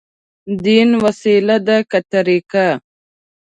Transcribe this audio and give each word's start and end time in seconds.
دين 0.63 0.89
وسيله 1.03 1.57
ده، 1.67 1.77
که 1.89 1.99
طريقه؟ 2.11 2.67